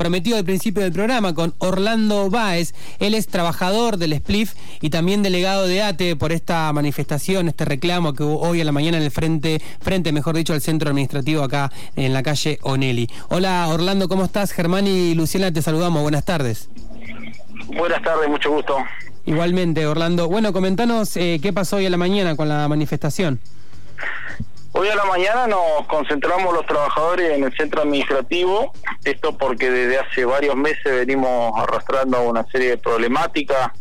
prometido 0.00 0.38
al 0.38 0.44
principio 0.46 0.82
del 0.82 0.92
programa 0.92 1.34
con 1.34 1.52
Orlando 1.58 2.30
Báez. 2.30 2.72
Él 3.00 3.12
es 3.12 3.26
trabajador 3.26 3.98
del 3.98 4.14
SPLIF 4.14 4.54
y 4.80 4.88
también 4.88 5.22
delegado 5.22 5.66
de 5.66 5.82
ATE 5.82 6.16
por 6.16 6.32
esta 6.32 6.72
manifestación, 6.72 7.48
este 7.48 7.66
reclamo 7.66 8.14
que 8.14 8.22
hubo 8.22 8.40
hoy 8.40 8.62
a 8.62 8.64
la 8.64 8.72
mañana 8.72 8.96
en 8.96 9.02
el 9.02 9.10
frente, 9.10 9.60
frente, 9.82 10.10
mejor 10.10 10.36
dicho, 10.36 10.54
al 10.54 10.62
centro 10.62 10.88
administrativo 10.88 11.42
acá 11.42 11.70
en 11.96 12.14
la 12.14 12.22
calle 12.22 12.58
Onelli. 12.62 13.10
Hola 13.28 13.68
Orlando, 13.68 14.08
¿cómo 14.08 14.24
estás? 14.24 14.52
Germán 14.52 14.86
y 14.86 15.14
Luciana 15.14 15.52
te 15.52 15.60
saludamos. 15.60 16.00
Buenas 16.00 16.24
tardes. 16.24 16.70
Buenas 17.66 18.02
tardes, 18.02 18.26
mucho 18.30 18.52
gusto. 18.52 18.78
Igualmente, 19.26 19.86
Orlando. 19.86 20.28
Bueno, 20.28 20.54
comentanos 20.54 21.14
eh, 21.18 21.40
qué 21.42 21.52
pasó 21.52 21.76
hoy 21.76 21.84
a 21.84 21.90
la 21.90 21.98
mañana 21.98 22.36
con 22.36 22.48
la 22.48 22.66
manifestación. 22.68 23.38
Hoy 24.80 24.88
a 24.88 24.96
la 24.96 25.04
mañana 25.04 25.46
nos 25.46 25.86
concentramos 25.88 26.54
los 26.54 26.64
trabajadores 26.64 27.32
en 27.32 27.44
el 27.44 27.54
centro 27.54 27.82
administrativo, 27.82 28.72
esto 29.04 29.36
porque 29.36 29.70
desde 29.70 29.98
hace 29.98 30.24
varios 30.24 30.56
meses 30.56 30.82
venimos 30.84 31.52
arrastrando 31.54 32.22
una 32.22 32.46
serie 32.46 32.70
de 32.70 32.78
problemáticas 32.78 33.72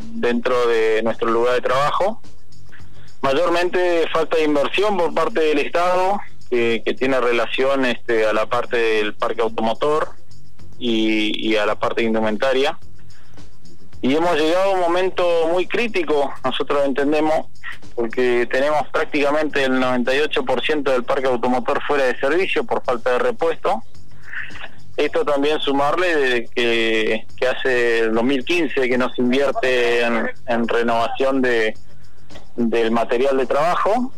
dentro 0.00 0.66
de 0.66 1.04
nuestro 1.04 1.30
lugar 1.30 1.54
de 1.54 1.60
trabajo. 1.60 2.20
Mayormente 3.22 4.08
falta 4.12 4.38
de 4.38 4.42
inversión 4.42 4.96
por 4.96 5.14
parte 5.14 5.38
del 5.38 5.60
Estado, 5.60 6.18
que, 6.50 6.82
tiene 6.98 7.20
relación 7.20 7.84
este, 7.84 8.26
a 8.26 8.32
la 8.32 8.46
parte 8.46 8.76
del 8.76 9.14
parque 9.14 9.42
automotor 9.42 10.16
y, 10.80 11.48
y 11.48 11.58
a 11.58 11.64
la 11.64 11.78
parte 11.78 12.02
indumentaria. 12.02 12.76
Y 14.02 14.14
hemos 14.14 14.34
llegado 14.36 14.70
a 14.70 14.74
un 14.74 14.80
momento 14.80 15.48
muy 15.52 15.66
crítico, 15.66 16.32
nosotros 16.42 16.82
entendemos, 16.86 17.46
porque 17.94 18.48
tenemos 18.50 18.88
prácticamente 18.88 19.64
el 19.64 19.72
98% 19.72 20.82
del 20.82 21.04
parque 21.04 21.26
automotor 21.26 21.82
fuera 21.86 22.04
de 22.04 22.18
servicio 22.18 22.64
por 22.64 22.82
falta 22.82 23.12
de 23.12 23.18
repuesto. 23.18 23.82
Esto 24.96 25.24
también 25.24 25.60
sumarle 25.60 26.16
de 26.16 26.44
que, 26.46 27.46
hace 27.46 28.00
el 28.00 28.14
2015 28.14 28.88
que 28.88 28.98
no 28.98 29.10
se 29.10 29.20
invierte 29.20 30.02
en, 30.02 30.68
renovación 30.68 31.42
de, 31.42 31.74
del 32.56 32.90
material 32.90 33.36
de 33.36 33.46
trabajo 33.46 34.12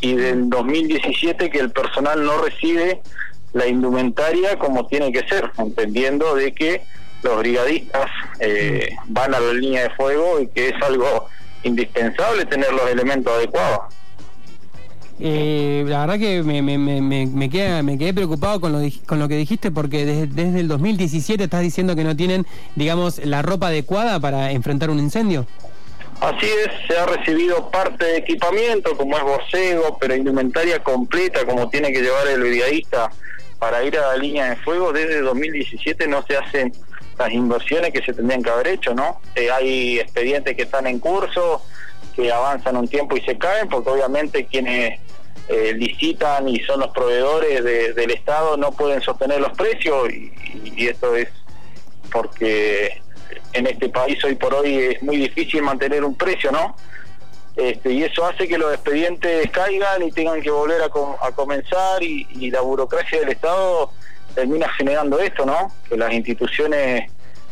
y 0.00 0.14
del 0.14 0.48
2017 0.48 1.50
que 1.50 1.58
el 1.58 1.70
personal 1.70 2.24
no 2.24 2.40
recibe 2.40 3.02
la 3.52 3.66
indumentaria 3.66 4.58
como 4.58 4.86
tiene 4.86 5.10
que 5.12 5.26
ser, 5.26 5.50
entendiendo 5.58 6.34
de 6.34 6.52
que 6.52 6.82
los 7.22 7.38
brigadistas 7.38 8.10
eh, 8.40 8.90
van 9.06 9.34
a 9.34 9.40
la 9.40 9.52
línea 9.52 9.84
de 9.84 9.90
fuego 9.90 10.40
y 10.40 10.46
que 10.48 10.68
es 10.68 10.82
algo 10.82 11.28
indispensable 11.62 12.44
tener 12.46 12.72
los 12.72 12.88
elementos 12.90 13.32
adecuados. 13.32 13.94
Eh, 15.20 15.84
la 15.88 16.06
verdad 16.06 16.18
que 16.18 16.42
me, 16.44 16.62
me, 16.62 16.78
me, 16.78 17.26
me, 17.26 17.50
quedé, 17.50 17.82
me 17.82 17.98
quedé 17.98 18.14
preocupado 18.14 18.60
con 18.60 18.70
lo, 18.70 18.78
con 19.04 19.18
lo 19.18 19.26
que 19.26 19.36
dijiste 19.36 19.72
porque 19.72 20.06
desde, 20.06 20.26
desde 20.28 20.60
el 20.60 20.68
2017 20.68 21.42
estás 21.42 21.62
diciendo 21.62 21.96
que 21.96 22.04
no 22.04 22.14
tienen, 22.14 22.46
digamos, 22.76 23.18
la 23.24 23.42
ropa 23.42 23.68
adecuada 23.68 24.20
para 24.20 24.52
enfrentar 24.52 24.90
un 24.90 25.00
incendio. 25.00 25.46
Así 26.20 26.46
es, 26.46 26.70
se 26.88 26.98
ha 26.98 27.06
recibido 27.06 27.70
parte 27.70 28.04
de 28.04 28.16
equipamiento 28.18 28.96
como 28.96 29.16
es 29.16 29.22
borcego, 29.22 29.98
pero 30.00 30.16
indumentaria 30.16 30.82
completa 30.82 31.44
como 31.44 31.68
tiene 31.68 31.92
que 31.92 32.00
llevar 32.00 32.26
el 32.28 32.40
brigadista 32.40 33.10
para 33.58 33.84
ir 33.84 33.96
a 33.98 34.08
la 34.08 34.16
línea 34.16 34.50
de 34.50 34.56
fuego. 34.56 34.92
Desde 34.92 35.20
2017 35.20 36.08
no 36.08 36.24
se 36.26 36.36
hacen 36.36 36.72
las 37.18 37.32
inversiones 37.32 37.92
que 37.92 38.02
se 38.02 38.12
tendrían 38.12 38.42
que 38.42 38.50
haber 38.50 38.68
hecho, 38.68 38.94
¿no? 38.94 39.20
Eh, 39.34 39.50
hay 39.50 39.98
expedientes 39.98 40.56
que 40.56 40.62
están 40.62 40.86
en 40.86 40.98
curso, 41.00 41.62
que 42.14 42.32
avanzan 42.32 42.76
un 42.76 42.88
tiempo 42.88 43.16
y 43.16 43.20
se 43.22 43.36
caen, 43.36 43.68
porque 43.68 43.90
obviamente 43.90 44.46
quienes 44.46 45.00
eh, 45.48 45.72
licitan 45.74 46.48
y 46.48 46.60
son 46.60 46.80
los 46.80 46.90
proveedores 46.90 47.64
del 47.94 48.10
Estado 48.10 48.56
no 48.56 48.72
pueden 48.72 49.00
sostener 49.00 49.40
los 49.40 49.56
precios 49.56 50.10
y, 50.12 50.86
esto 50.86 51.16
es 51.16 51.28
porque 52.12 53.00
en 53.52 53.66
este 53.66 53.88
país 53.88 54.22
hoy 54.24 54.34
por 54.34 54.54
hoy 54.54 54.76
es 54.76 55.02
muy 55.02 55.16
difícil 55.16 55.62
mantener 55.62 56.04
un 56.04 56.14
precio, 56.14 56.52
¿no? 56.52 56.76
Este, 57.56 57.92
y 57.92 58.04
eso 58.04 58.24
hace 58.24 58.46
que 58.46 58.56
los 58.56 58.72
expedientes 58.72 59.50
caigan 59.50 60.02
y 60.02 60.12
tengan 60.12 60.40
que 60.40 60.50
volver 60.50 60.82
a, 60.82 60.88
comenzar 61.32 62.02
y 62.02 62.50
la 62.50 62.60
burocracia 62.60 63.20
del 63.20 63.30
Estado 63.30 63.90
termina 64.38 64.68
generando 64.68 65.18
esto, 65.18 65.44
¿no? 65.44 65.72
Que 65.88 65.96
las 65.96 66.12
instituciones 66.12 67.10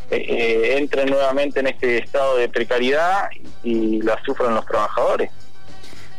eh, 0.09 0.17
eh, 0.17 0.79
entren 0.79 1.11
nuevamente 1.11 1.59
en 1.59 1.67
este 1.67 1.99
estado 1.99 2.37
de 2.37 2.49
precariedad 2.49 3.29
y, 3.65 4.01
la 4.03 4.17
sufran 4.25 4.55
los 4.55 4.65
trabajadores. 4.67 5.33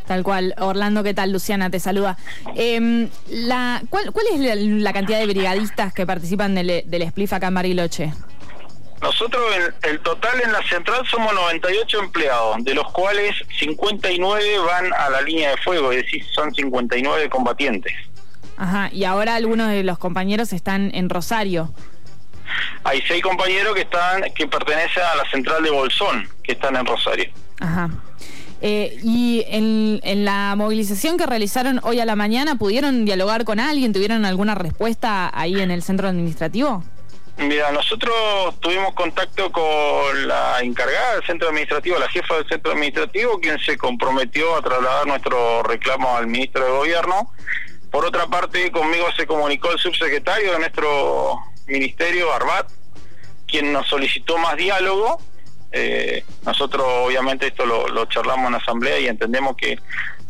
Tal 0.06 0.22
cual. 0.22 0.54
Orlando, 0.58 1.02
¿qué 1.02 1.14
tal? 1.14 1.32
Luciana 1.32 1.70
te 1.70 1.80
saluda. 1.80 2.18
Em, 2.54 3.08
la, 3.30 3.80
¿cuál, 3.88 4.12
es 4.34 4.40
la, 4.40 4.92
cantidad 4.92 5.18
de 5.18 5.26
brigadistas 5.26 5.94
que 5.94 6.04
participan 6.04 6.54
del, 6.54 6.82
del 6.84 7.08
SPLIF 7.08 7.32
acá 7.32 7.46
en 7.46 7.54
Bariloche? 7.54 8.12
Nosotros, 9.00 9.42
el, 9.56 9.90
el, 9.90 10.00
total 10.00 10.38
en 10.42 10.52
la 10.52 10.62
central 10.64 11.06
somos 11.06 11.32
98 11.32 11.98
empleados, 12.00 12.62
de 12.62 12.74
los 12.74 12.90
cuales 12.92 13.34
59 13.58 14.58
van 14.58 14.92
a 14.92 15.08
la 15.08 15.22
línea 15.22 15.50
de 15.50 15.56
fuego, 15.58 15.92
es 15.92 16.04
decir, 16.04 16.22
son 16.34 16.54
59 16.54 17.30
combatientes. 17.30 17.94
Ajá, 18.58 18.90
y 18.92 19.04
ahora 19.04 19.36
algunos 19.36 19.68
de 19.70 19.84
los 19.84 19.98
compañeros 19.98 20.52
están 20.52 20.90
en 20.92 21.08
Rosario. 21.08 21.72
Hay 22.82 23.00
seis 23.06 23.22
compañeros 23.22 23.74
que 23.74 23.82
están 23.82 24.22
que 24.34 24.48
pertenecen 24.48 25.02
a 25.04 25.16
la 25.16 25.30
central 25.30 25.62
de 25.62 25.70
Bolsón, 25.70 26.28
que 26.42 26.52
están 26.52 26.74
en 26.74 26.84
Rosario. 26.84 27.30
Ajá. 27.60 27.88
Eh, 28.60 28.98
y 29.04 29.44
en, 29.46 30.00
en, 30.02 30.24
la 30.24 30.54
movilización 30.56 31.16
que 31.16 31.26
realizaron 31.26 31.78
hoy 31.84 32.00
a 32.00 32.04
la 32.04 32.16
mañana, 32.16 32.56
¿pudieron 32.56 33.04
dialogar 33.04 33.44
con 33.44 33.60
alguien? 33.60 33.92
¿Tuvieron 33.92 34.24
alguna 34.24 34.56
respuesta 34.56 35.30
ahí 35.32 35.60
en 35.60 35.70
el 35.70 35.82
centro 35.82 36.08
administrativo? 36.08 36.82
Mira, 37.36 37.70
nosotros 37.70 38.12
tuvimos 38.58 38.94
contacto 38.94 39.52
con 39.52 40.26
la 40.26 40.58
encargada 40.60 41.14
del 41.14 41.24
centro 41.24 41.48
administrativo, 41.48 41.96
la 41.96 42.08
jefa 42.08 42.34
del 42.34 42.48
centro 42.48 42.72
administrativo, 42.72 43.38
quien 43.38 43.60
se 43.60 43.76
comprometió 43.78 44.56
a 44.56 44.62
trasladar 44.62 45.06
nuestro 45.06 45.62
reclamo 45.62 46.16
al 46.16 46.26
ministro 46.26 46.64
de 46.64 46.70
Gobierno 46.72 47.30
por 47.90 48.04
otra 48.04 48.26
parte, 48.26 48.70
conmigo 48.70 49.06
se 49.16 49.26
comunicó 49.26 49.70
el 49.72 49.78
subsecretario 49.78 50.52
de 50.52 50.58
nuestro 50.58 51.40
ministerio, 51.66 52.32
Arbat, 52.32 52.70
quien 53.46 53.72
nos 53.72 53.88
solicitó 53.88 54.36
más 54.38 54.56
diálogo. 54.56 55.20
Eh, 55.72 56.24
nosotros 56.44 56.84
obviamente 56.86 57.46
esto 57.46 57.66
lo, 57.66 58.04
charlamos 58.06 58.48
en 58.48 58.54
asamblea 58.54 58.98
y 59.00 59.06
entendemos 59.06 59.56
que 59.56 59.78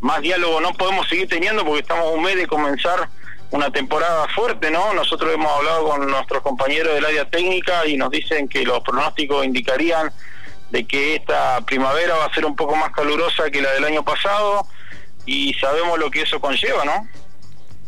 más 0.01 0.21
diálogo 0.21 0.61
no 0.61 0.73
podemos 0.75 1.09
seguir 1.09 1.29
teniendo 1.29 1.65
porque 1.65 1.81
estamos 1.81 2.13
un 2.13 2.23
mes 2.23 2.37
de 2.37 2.47
comenzar 2.47 3.09
una 3.51 3.71
temporada 3.71 4.29
fuerte, 4.29 4.71
¿no? 4.71 4.93
Nosotros 4.95 5.33
hemos 5.33 5.51
hablado 5.51 5.89
con 5.89 6.11
nuestros 6.11 6.43
compañeros 6.43 6.95
del 6.95 7.05
área 7.05 7.25
técnica 7.29 7.87
y 7.87 7.97
nos 7.97 8.11
dicen 8.11 8.49
que 8.49 8.65
los 8.65 8.81
pronósticos 8.81 9.45
indicarían 9.45 10.13
de 10.71 10.87
que 10.87 11.17
esta 11.17 11.61
primavera 11.63 12.15
va 12.17 12.27
a 12.27 12.35
ser 12.35 12.45
un 12.45 12.55
poco 12.55 12.77
más 12.77 12.93
calurosa 12.93 13.51
que 13.51 13.63
la 13.63 13.73
del 13.73 13.85
año 13.85 14.05
pasado 14.05 14.67
y 15.25 15.55
sabemos 15.55 15.99
lo 15.99 16.11
que 16.11 16.23
eso 16.23 16.41
conlleva, 16.41 16.85
¿no? 16.85 17.09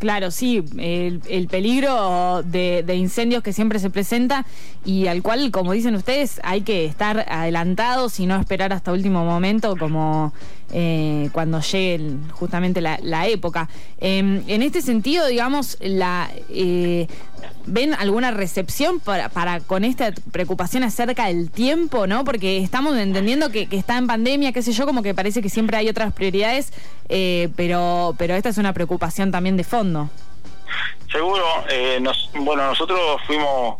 Claro, 0.01 0.31
sí, 0.31 0.63
el, 0.79 1.47
peligro 1.47 2.41
de, 2.41 2.95
incendios 2.95 3.43
que 3.43 3.53
siempre 3.53 3.77
se 3.77 3.91
presenta 3.91 4.47
y 4.83 5.07
al 5.07 5.21
cual, 5.21 5.51
como 5.51 5.73
dicen 5.73 5.95
ustedes, 5.95 6.39
hay 6.43 6.61
que 6.61 6.85
estar 6.85 7.25
adelantados 7.29 8.19
y 8.19 8.25
no 8.25 8.39
esperar 8.39 8.73
hasta 8.73 8.91
último 8.91 9.23
momento 9.23 9.75
como 9.77 10.33
eh, 10.73 11.29
cuando 11.33 11.61
llegue 11.61 12.15
justamente 12.31 12.81
la, 12.81 13.27
época. 13.27 13.69
Em, 13.99 14.43
en 14.47 14.63
este 14.63 14.81
sentido, 14.81 15.27
digamos, 15.27 15.77
la 15.81 16.31
eh, 16.49 17.07
¿ven 17.65 17.93
alguna 17.93 18.31
recepción 18.31 18.99
para, 18.99 19.29
para, 19.29 19.59
con 19.59 19.83
esta 19.83 20.11
preocupación 20.31 20.83
acerca 20.83 21.27
del 21.27 21.51
tiempo, 21.51 22.07
no? 22.07 22.23
Porque 22.23 22.57
estamos 22.57 22.97
entendiendo 22.97 23.51
que, 23.51 23.67
está 23.71 23.97
en 23.97 24.07
pandemia, 24.07 24.51
qué 24.51 24.61
sé 24.61 24.71
yo, 24.71 24.85
como 24.85 25.03
que 25.03 25.13
parece 25.13 25.41
que 25.41 25.49
siempre 25.49 25.77
hay 25.77 25.89
otras 25.89 26.13
prioridades, 26.13 26.73
eh, 27.09 27.49
pero, 27.55 28.15
pero 28.17 28.35
esta 28.35 28.49
es 28.49 28.57
una 28.57 28.73
preocupación 28.73 29.31
también 29.31 29.57
de 29.57 29.63
fondo. 29.63 30.09
Seguro, 31.11 31.43
bueno, 32.39 32.67
nosotros 32.67 32.99
fuimos 33.27 33.75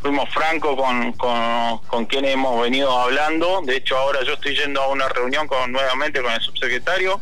fuimos 0.00 0.28
francos 0.30 0.76
con, 0.76 1.12
con, 1.86 2.06
quienes 2.06 2.34
hemos 2.34 2.60
venido 2.62 2.90
hablando. 2.96 3.60
De 3.64 3.76
hecho, 3.76 3.96
ahora 3.96 4.22
yo 4.22 4.34
estoy 4.34 4.56
yendo 4.56 4.80
a 4.82 4.88
una 4.88 5.08
reunión 5.08 5.46
con 5.46 5.72
nuevamente 5.72 6.22
con 6.22 6.32
el 6.32 6.40
subsecretario. 6.40 7.20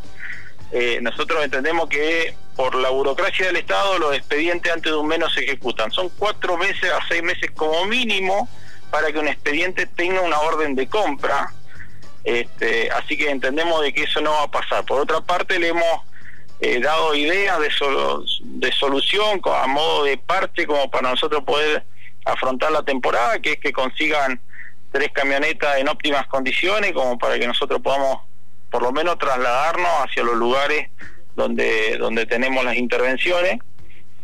Eh, 0.73 0.99
nosotros 1.01 1.45
entendemos 1.45 1.89
que 1.89 2.35
por 2.57 2.75
la 2.75 2.91
burocracia 2.91 3.47
del 3.47 3.57
Estado 3.57 3.99
los 3.99 4.17
expedientes 4.17 4.73
antes 4.73 4.91
de 4.91 4.99
un 4.99 5.07
mes 5.07 5.19
no 5.19 5.31
se 5.31 5.45
ejecutan. 5.45 5.91
Son 5.91 6.09
cuatro 6.11 6.57
meses 6.57 6.91
a 6.91 7.07
seis 7.09 7.23
meses 7.23 7.51
como 7.53 7.85
mínimo 7.87 8.49
para 8.91 9.13
que 9.13 9.19
un 9.19 9.29
expediente 9.29 9.87
tenga 9.87 10.21
una 10.21 10.39
orden 10.41 10.75
de 10.75 10.89
compra. 10.89 11.53
Este, 12.25 12.91
así 12.91 13.17
que 13.17 13.31
entendemos 13.31 13.83
de 13.83 13.93
que 13.93 14.03
eso 14.03 14.21
no 14.21 14.33
va 14.33 14.43
a 14.45 14.51
pasar. 14.51 14.85
Por 14.85 15.01
otra 15.01 15.21
parte, 15.21 15.59
le 15.59 15.69
hemos 15.69 16.03
eh, 16.61 16.81
dado 16.81 17.15
ideas 17.15 17.59
de, 17.61 17.71
de 18.41 18.73
solución 18.73 19.41
a 19.45 19.67
modo 19.67 20.05
de 20.05 20.19
parte 20.19 20.67
como 20.67 20.91
para 20.91 21.11
nosotros 21.11 21.45
poder 21.45 21.85
afrontar 22.27 22.73
la 22.73 22.83
temporada, 22.83 23.39
que 23.41 23.53
es 23.53 23.61
que 23.61 23.73
consigan 23.73 24.41
tres 24.93 25.09
camionetas 25.13 25.79
en 25.79 25.89
óptimas 25.89 26.27
condiciones, 26.27 26.93
como 26.93 27.19
para 27.19 27.39
que 27.39 27.47
nosotros 27.47 27.81
podamos 27.81 28.19
por 28.71 28.83
lo 28.83 28.93
menos 28.93 29.19
trasladarnos 29.19 29.91
hacia 30.05 30.23
los 30.23 30.35
lugares 30.35 30.91
donde, 31.35 31.97
donde 31.99 32.27
tenemos 32.27 32.65
las 32.65 32.77
intervenciones. 32.77 33.59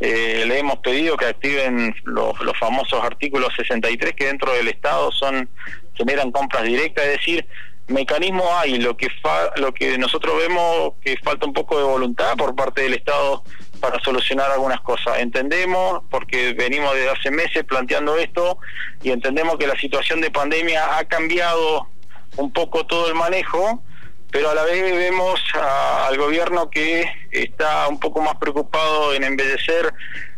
eh, 0.01 0.45
le 0.47 0.59
hemos 0.59 0.79
pedido 0.79 1.17
que 1.17 1.27
activen 1.27 1.95
los, 2.05 2.41
los 2.41 2.59
famosos 2.59 3.05
artículos 3.05 3.55
63 3.57 4.15
que 4.15 4.27
dentro 4.27 4.53
del 4.53 4.69
Estado 4.69 5.13
son 5.13 5.49
generan 5.95 6.33
compras 6.33 6.65
directas, 6.65 7.05
es 7.05 7.13
decir, 7.19 7.47
mecanismo 7.87 8.45
hay, 8.57 8.79
lo 8.79 8.97
que 8.97 9.09
fa, 9.23 9.51
lo 9.57 9.73
que 9.73 9.99
nosotros 9.99 10.37
vemos 10.39 10.95
que 11.03 11.17
falta 11.19 11.47
un 11.47 11.53
poco 11.53 11.79
de 11.79 11.85
voluntad 11.85 12.37
por 12.37 12.55
parte 12.57 12.83
del 12.83 12.95
Estado 12.95 13.45
para 13.83 13.99
solucionar 13.99 14.49
algunas 14.53 14.81
cosas. 14.81 15.19
Entendemos, 15.19 16.05
porque 16.09 16.53
venimos 16.53 16.95
desde 16.95 17.11
hace 17.11 17.31
meses 17.33 17.65
planteando 17.65 18.17
esto 18.17 18.59
y 19.03 19.11
entendemos 19.11 19.59
que 19.59 19.67
la 19.67 19.77
situación 19.77 20.21
de 20.21 20.31
pandemia 20.31 20.99
ha 20.99 21.05
cambiado 21.05 21.89
un 22.37 22.53
poco 22.53 22.87
todo 22.87 23.09
el 23.09 23.17
manejo, 23.17 23.83
pero 24.31 24.51
a 24.51 24.55
la 24.55 24.63
vez 24.63 24.83
vemos 24.95 25.41
al 25.55 26.17
gobierno 26.17 26.71
que 26.71 27.05
está 27.33 27.89
un 27.89 27.99
poco 27.99 28.23
más 28.23 28.37
preocupado 28.37 29.15
en 29.15 29.25
embellecer 29.25 29.93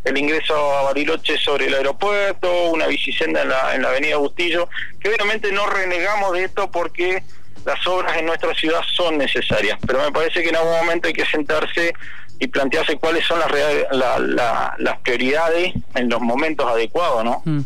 el 0.04 0.16
ingreso 0.16 0.54
a 0.78 0.82
Bariloche 0.84 1.36
sobre 1.36 1.66
el 1.66 1.74
aeropuerto, 1.74 2.70
una 2.70 2.86
bicicenda 2.86 3.42
en 3.42 3.50
la, 3.50 3.74
en 3.74 3.82
la 3.82 3.90
avenida 3.90 4.16
Bustillo, 4.16 4.70
que 5.00 5.10
obviamente 5.10 5.52
no 5.52 5.66
renegamos 5.66 6.32
de 6.32 6.44
esto 6.44 6.70
porque 6.70 7.22
las 7.66 7.86
obras 7.86 8.16
en 8.16 8.24
nuestra 8.24 8.54
ciudad 8.54 8.80
son 8.90 9.18
necesarias, 9.18 9.78
pero 9.86 10.00
me 10.00 10.12
parece 10.12 10.42
que 10.42 10.48
en 10.48 10.56
algún 10.56 10.76
momento 10.78 11.08
hay 11.08 11.14
que 11.14 11.26
sentarse 11.26 11.92
y 12.38 12.46
plantearse 12.48 12.96
cuáles 12.96 13.24
son 13.24 13.38
las, 13.40 14.20
las 14.78 14.98
prioridades 15.00 15.74
en 15.94 16.08
los 16.08 16.20
momentos 16.20 16.66
adecuados, 16.66 17.24
¿no? 17.24 17.42
Mm. 17.44 17.60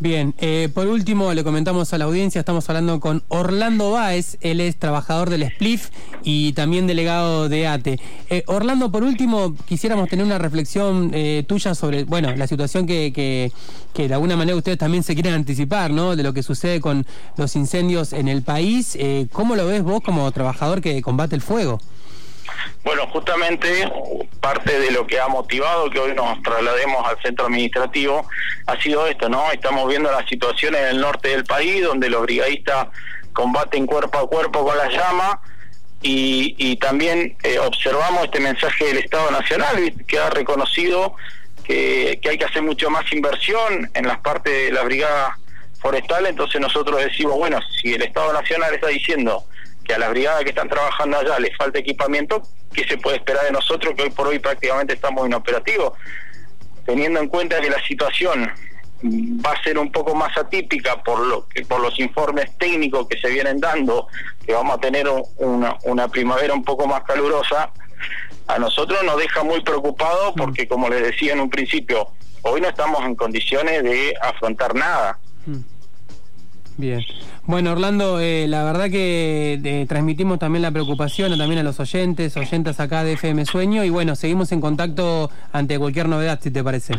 Bien, 0.00 0.34
eh, 0.38 0.68
por 0.74 0.88
último 0.88 1.32
le 1.34 1.44
comentamos 1.44 1.94
a 1.94 1.98
la 1.98 2.04
audiencia, 2.04 2.40
estamos 2.40 2.68
hablando 2.68 2.98
con 2.98 3.22
Orlando 3.28 3.92
Báez, 3.92 4.38
él 4.40 4.60
es 4.60 4.76
trabajador 4.76 5.30
del 5.30 5.48
SPLIF 5.48 5.90
y 6.24 6.52
también 6.52 6.88
delegado 6.88 7.48
de 7.48 7.68
ATE. 7.68 8.00
Eh, 8.28 8.42
Orlando, 8.48 8.90
por 8.90 9.04
último, 9.04 9.54
quisiéramos 9.66 10.08
tener 10.08 10.26
una 10.26 10.38
reflexión 10.38 11.12
eh, 11.14 11.44
tuya 11.46 11.76
sobre, 11.76 12.04
bueno, 12.04 12.34
la 12.34 12.48
situación 12.48 12.88
que, 12.88 13.12
que, 13.12 13.52
que, 13.94 14.08
de 14.08 14.14
alguna 14.14 14.36
manera 14.36 14.56
ustedes 14.56 14.78
también 14.78 15.04
se 15.04 15.14
quieren 15.14 15.32
anticipar, 15.32 15.92
¿no? 15.92 16.16
De 16.16 16.24
lo 16.24 16.34
que 16.34 16.42
sucede 16.42 16.80
con 16.80 17.06
los 17.36 17.54
incendios 17.54 18.12
en 18.12 18.26
el 18.26 18.42
país. 18.42 18.98
¿Cómo 19.32 19.54
lo 19.54 19.66
ves 19.66 19.84
vos 19.84 20.02
como 20.02 20.30
trabajador 20.32 20.80
que 20.80 21.00
combate 21.02 21.36
el 21.36 21.40
fuego? 21.40 21.80
Bueno, 22.84 23.06
justamente 23.08 23.90
parte 24.40 24.78
de 24.78 24.90
lo 24.90 25.06
que 25.06 25.18
ha 25.18 25.28
motivado 25.28 25.88
que 25.90 25.98
hoy 25.98 26.14
nos 26.14 26.42
traslademos 26.42 27.06
al 27.06 27.20
centro 27.22 27.46
administrativo 27.46 28.26
ha 28.66 28.80
sido 28.80 29.06
esto, 29.06 29.28
¿no? 29.28 29.50
Estamos 29.52 29.88
viendo 29.88 30.10
la 30.10 30.26
situación 30.26 30.74
en 30.74 30.84
el 30.84 31.00
norte 31.00 31.28
del 31.30 31.44
país 31.44 31.82
donde 31.82 32.10
los 32.10 32.22
brigadistas 32.22 32.88
combaten 33.32 33.86
cuerpo 33.86 34.18
a 34.18 34.28
cuerpo 34.28 34.64
con 34.64 34.76
la 34.76 34.88
llama 34.90 35.40
y, 36.06 36.76
también 36.76 37.34
eh, 37.42 37.58
observamos 37.58 38.24
este 38.24 38.38
mensaje 38.38 38.84
del 38.84 38.98
Estado 38.98 39.30
Nacional 39.30 39.94
que 40.06 40.18
ha 40.18 40.28
reconocido 40.28 41.14
que, 41.64 42.18
que 42.22 42.28
hay 42.28 42.36
que 42.36 42.44
hacer 42.44 42.62
mucho 42.62 42.90
más 42.90 43.10
inversión 43.10 43.90
en 43.94 44.06
las 44.06 44.18
partes 44.18 44.52
de 44.52 44.70
la 44.70 44.82
brigada 44.82 45.38
forestal, 45.80 46.26
entonces 46.26 46.60
nosotros 46.60 47.02
decimos, 47.02 47.36
bueno, 47.36 47.58
si 47.80 47.94
el 47.94 48.02
Estado 48.02 48.34
Nacional 48.34 48.74
está 48.74 48.88
diciendo 48.88 49.44
que 49.84 49.94
a 49.94 49.98
las 49.98 50.10
brigadas 50.10 50.42
que 50.42 50.50
están 50.50 50.68
trabajando 50.68 51.18
allá 51.18 51.38
les 51.38 51.56
falta 51.56 51.78
equipamiento, 51.78 52.42
¿qué 52.72 52.84
se 52.84 52.98
puede 52.98 53.18
esperar 53.18 53.44
de 53.44 53.52
nosotros 53.52 53.94
que 53.94 54.02
hoy 54.02 54.10
por 54.10 54.26
hoy 54.26 54.38
prácticamente 54.38 54.94
estamos 54.94 55.26
inoperativos? 55.26 55.92
Teniendo 56.86 57.20
en 57.20 57.28
cuenta 57.28 57.60
que 57.60 57.70
la 57.70 57.82
situación 57.84 58.50
va 59.04 59.52
a 59.52 59.62
ser 59.62 59.78
un 59.78 59.92
poco 59.92 60.14
más 60.14 60.36
atípica 60.36 61.02
por 61.02 61.20
lo 61.20 61.46
que 61.48 61.62
por 61.64 61.80
los 61.80 61.98
informes 62.00 62.56
técnicos 62.58 63.06
que 63.06 63.18
se 63.18 63.28
vienen 63.28 63.60
dando, 63.60 64.08
que 64.46 64.54
vamos 64.54 64.76
a 64.76 64.80
tener 64.80 65.06
una, 65.36 65.76
una 65.84 66.08
primavera 66.08 66.54
un 66.54 66.64
poco 66.64 66.86
más 66.86 67.02
calurosa, 67.04 67.70
a 68.46 68.58
nosotros 68.58 69.02
nos 69.04 69.18
deja 69.18 69.42
muy 69.42 69.62
preocupados 69.62 70.34
porque 70.36 70.66
como 70.68 70.88
les 70.88 71.02
decía 71.02 71.32
en 71.32 71.40
un 71.40 71.50
principio, 71.50 72.08
hoy 72.42 72.60
no 72.60 72.68
estamos 72.68 73.04
en 73.04 73.14
condiciones 73.14 73.82
de 73.82 74.14
afrontar 74.20 74.74
nada. 74.74 75.18
Bien. 76.76 77.00
Bueno, 77.46 77.72
Orlando, 77.72 78.20
eh, 78.20 78.46
la 78.48 78.64
verdad 78.64 78.90
que 78.90 79.60
eh, 79.62 79.86
transmitimos 79.88 80.38
también 80.38 80.62
la 80.62 80.70
preocupación 80.70 81.36
también 81.38 81.60
a 81.60 81.62
los 81.62 81.78
oyentes, 81.78 82.36
oyentes 82.36 82.80
acá 82.80 83.04
de 83.04 83.12
FM 83.12 83.44
Sueño 83.44 83.84
y 83.84 83.90
bueno, 83.90 84.16
seguimos 84.16 84.50
en 84.52 84.60
contacto 84.60 85.30
ante 85.52 85.78
cualquier 85.78 86.08
novedad, 86.08 86.40
si 86.42 86.50
te 86.50 86.64
parece. 86.64 86.94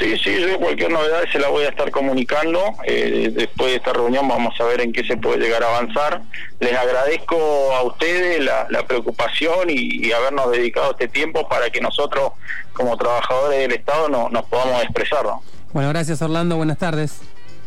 Sí, 0.00 0.16
sí, 0.16 0.40
yo 0.40 0.58
cualquier 0.58 0.90
novedad 0.90 1.24
se 1.30 1.38
la 1.38 1.48
voy 1.48 1.64
a 1.64 1.68
estar 1.68 1.90
comunicando. 1.90 2.58
Eh, 2.84 3.30
después 3.34 3.70
de 3.70 3.76
esta 3.76 3.92
reunión 3.92 4.26
vamos 4.26 4.58
a 4.58 4.64
ver 4.64 4.80
en 4.80 4.92
qué 4.92 5.04
se 5.04 5.16
puede 5.16 5.38
llegar 5.38 5.62
a 5.62 5.76
avanzar. 5.76 6.22
Les 6.58 6.72
agradezco 6.74 7.36
a 7.74 7.82
ustedes 7.82 8.42
la, 8.42 8.86
preocupación 8.86 9.68
y, 9.68 10.10
habernos 10.12 10.50
dedicado 10.52 10.92
este 10.92 11.08
tiempo 11.08 11.46
para 11.48 11.68
que 11.68 11.80
nosotros, 11.80 12.32
como 12.72 12.96
trabajadores 12.96 13.58
del 13.58 13.72
Estado, 13.72 14.08
no, 14.08 14.30
nos 14.30 14.46
podamos 14.46 14.82
expresar. 14.82 15.26
Bueno, 15.72 15.90
gracias 15.90 16.22
Orlando, 16.22 16.56
buenas 16.56 16.78
tardes. 16.78 17.20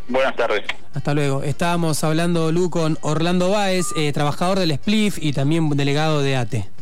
Buenas 0.08 0.36
tardes. 0.36 0.64
Hasta 0.94 1.14
luego. 1.14 1.44
Estábamos 1.44 2.04
hablando, 2.04 2.52
Lu, 2.52 2.70
con 2.70 2.98
Orlando 3.02 3.50
Báez, 3.50 3.88
eh, 3.98 4.12
trabajador 4.12 4.60
del 4.60 4.74
SPLIF 4.74 5.18
y 5.20 5.34
también 5.34 5.70
delegado 5.70 6.22
de 6.22 6.36
ATE. 6.36 6.73